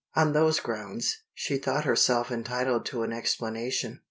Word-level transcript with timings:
On 0.15 0.33
those 0.33 0.59
grounds, 0.59 1.19
she 1.35 1.59
thought 1.59 1.85
herself 1.85 2.31
entitled 2.31 2.87
to 2.87 3.03
an 3.03 3.13
explanation. 3.13 3.99